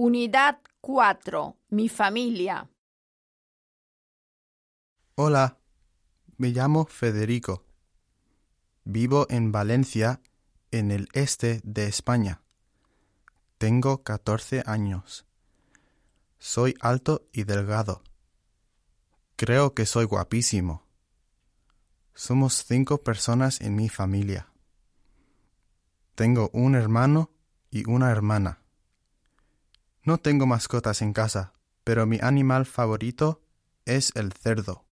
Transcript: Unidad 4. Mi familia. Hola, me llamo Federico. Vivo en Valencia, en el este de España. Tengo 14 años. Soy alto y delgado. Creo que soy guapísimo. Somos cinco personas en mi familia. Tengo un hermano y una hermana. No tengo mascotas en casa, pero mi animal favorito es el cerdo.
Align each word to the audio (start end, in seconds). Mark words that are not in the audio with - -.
Unidad 0.00 0.60
4. 0.80 1.56
Mi 1.70 1.88
familia. 1.88 2.70
Hola, 5.16 5.58
me 6.36 6.50
llamo 6.50 6.86
Federico. 6.86 7.64
Vivo 8.84 9.26
en 9.28 9.50
Valencia, 9.50 10.20
en 10.70 10.92
el 10.92 11.08
este 11.14 11.60
de 11.64 11.88
España. 11.88 12.42
Tengo 13.58 14.04
14 14.04 14.62
años. 14.66 15.26
Soy 16.38 16.76
alto 16.80 17.26
y 17.32 17.42
delgado. 17.42 18.04
Creo 19.34 19.74
que 19.74 19.84
soy 19.84 20.04
guapísimo. 20.04 20.86
Somos 22.14 22.64
cinco 22.64 22.98
personas 23.02 23.60
en 23.60 23.74
mi 23.74 23.88
familia. 23.88 24.46
Tengo 26.14 26.50
un 26.52 26.76
hermano 26.76 27.32
y 27.72 27.90
una 27.90 28.12
hermana. 28.12 28.62
No 30.02 30.18
tengo 30.18 30.46
mascotas 30.46 31.02
en 31.02 31.12
casa, 31.12 31.52
pero 31.84 32.06
mi 32.06 32.18
animal 32.22 32.66
favorito 32.66 33.40
es 33.84 34.12
el 34.14 34.32
cerdo. 34.32 34.84